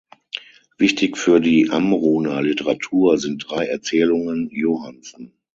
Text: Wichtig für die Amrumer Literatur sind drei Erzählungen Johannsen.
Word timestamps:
Wichtig 0.79 1.15
für 1.15 1.39
die 1.39 1.69
Amrumer 1.69 2.41
Literatur 2.41 3.19
sind 3.19 3.45
drei 3.47 3.67
Erzählungen 3.67 4.49
Johannsen. 4.51 5.35